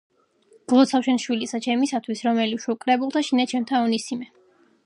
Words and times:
გლოცავ 0.71 1.03
შენ 1.07 1.19
შვილისა 1.25 1.61
ჩემისათვს, 1.67 2.25
რომელი 2.31 2.57
ვშევ 2.63 2.81
კრულებათა 2.87 3.27
შინა 3.29 3.49
ჩემთა 3.53 3.87
ონისიმე. 3.89 4.31